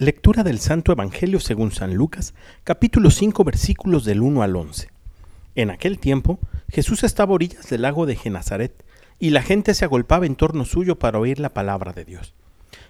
[0.00, 2.32] Lectura del Santo Evangelio según San Lucas,
[2.64, 4.88] capítulo 5, versículos del 1 al 11.
[5.56, 6.38] En aquel tiempo,
[6.70, 8.82] Jesús estaba a orillas del lago de Genazaret,
[9.18, 12.32] y la gente se agolpaba en torno suyo para oír la palabra de Dios.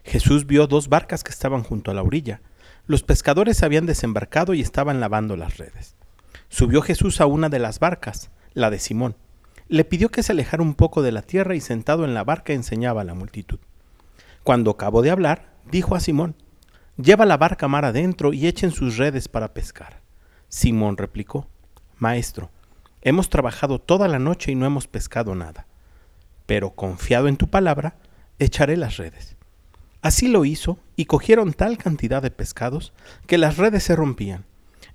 [0.04, 2.42] Jesús vio dos barcas que estaban junto a la orilla.
[2.86, 5.96] Los pescadores habían desembarcado y estaban lavando las redes.
[6.48, 9.16] Subió Jesús a una de las barcas, la de Simón.
[9.66, 12.52] Le pidió que se alejara un poco de la tierra y sentado en la barca
[12.52, 13.58] enseñaba a la multitud.
[14.44, 16.36] Cuando acabó de hablar, dijo a Simón,
[17.02, 20.02] Lleva la barca mar adentro y echen sus redes para pescar.
[20.48, 21.48] Simón replicó,
[21.98, 22.50] Maestro,
[23.00, 25.66] hemos trabajado toda la noche y no hemos pescado nada,
[26.44, 27.96] pero confiado en tu palabra,
[28.38, 29.36] echaré las redes.
[30.02, 32.92] Así lo hizo, y cogieron tal cantidad de pescados
[33.26, 34.44] que las redes se rompían.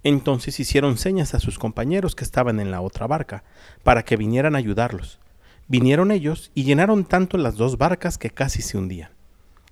[0.03, 3.43] Entonces hicieron señas a sus compañeros que estaban en la otra barca,
[3.83, 5.19] para que vinieran a ayudarlos.
[5.67, 9.09] Vinieron ellos y llenaron tanto las dos barcas que casi se hundían.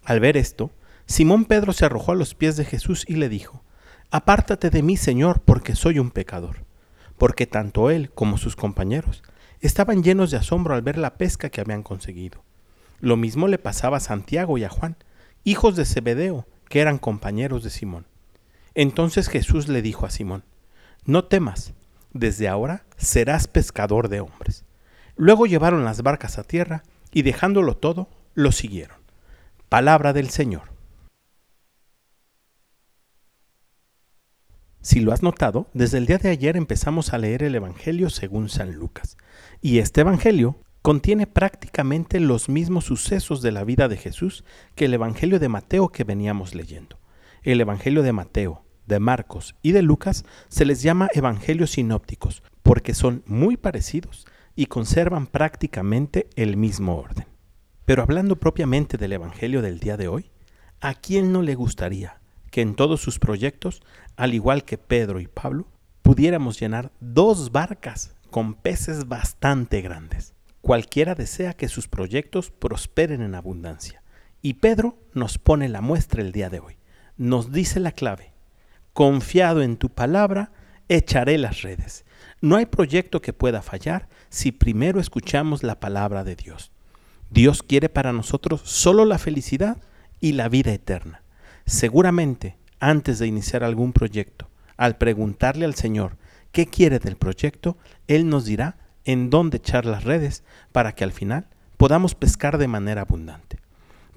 [0.03, 0.71] Al ver esto,
[1.05, 3.63] Simón Pedro se arrojó a los pies de Jesús y le dijo,
[4.11, 6.66] Apártate de mí, Señor, porque soy un pecador.
[7.17, 9.23] Porque tanto él como sus compañeros
[9.59, 12.44] estaban llenos de asombro al ver la pesca que habían conseguido.
[13.00, 14.97] Lo mismo le pasaba a Santiago y a Juan,
[15.44, 18.05] hijos de Zebedeo, que eran compañeros de Simón.
[18.75, 20.44] Entonces Jesús le dijo a Simón,
[21.05, 21.73] No temas,
[22.11, 24.66] desde ahora serás pescador de hombres.
[25.16, 28.97] Luego llevaron las barcas a tierra y dejándolo todo, lo siguieron.
[29.70, 30.72] Palabra del Señor.
[34.84, 38.50] Si lo has notado, desde el día de ayer empezamos a leer el Evangelio según
[38.50, 39.16] San Lucas.
[39.62, 44.44] Y este Evangelio contiene prácticamente los mismos sucesos de la vida de Jesús
[44.76, 47.00] que el Evangelio de Mateo que veníamos leyendo.
[47.44, 52.94] El Evangelio de Mateo, de Marcos y de Lucas se les llama Evangelios sinópticos porque
[52.94, 57.28] son muy parecidos y conservan prácticamente el mismo orden.
[57.86, 60.30] Pero hablando propiamente del Evangelio del día de hoy,
[60.81, 62.22] ¿a quién no le gustaría
[62.53, 63.81] que en todos sus proyectos,
[64.15, 65.65] al igual que Pedro y Pablo,
[66.03, 70.35] pudiéramos llenar dos barcas con peces bastante grandes.
[70.61, 74.03] Cualquiera desea que sus proyectos prosperen en abundancia.
[74.43, 76.77] Y Pedro nos pone la muestra el día de hoy.
[77.17, 78.36] Nos dice la clave.
[78.93, 80.52] Confiado en tu palabra,
[80.89, 82.05] echaré las redes.
[82.39, 86.71] No hay proyecto que pueda fallar si primero escuchamos la palabra de Dios.
[87.31, 89.77] Dios quiere para nosotros solo la felicidad
[90.19, 91.23] y la vida eterna.
[91.65, 96.17] Seguramente, antes de iniciar algún proyecto, al preguntarle al Señor
[96.51, 101.11] qué quiere del proyecto, Él nos dirá en dónde echar las redes para que al
[101.11, 101.47] final
[101.77, 103.59] podamos pescar de manera abundante.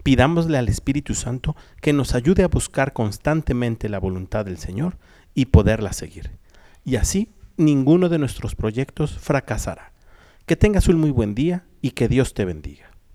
[0.03, 4.99] Pidámosle al Espíritu Santo que nos ayude a buscar constantemente la voluntad del Señor
[5.35, 6.31] y poderla seguir.
[6.85, 9.93] Y así ninguno de nuestros proyectos fracasará.
[10.47, 12.91] Que tengas un muy buen día y que Dios te bendiga.